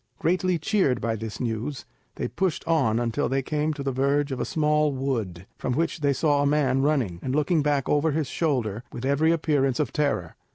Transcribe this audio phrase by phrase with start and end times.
[0.17, 4.39] Greatly cheered by this news, they pushed on until they came to the verge of
[4.39, 8.25] a small wood, from which they saw a man running, and looking back over his
[8.25, 10.35] shoulder with every appearance of terror.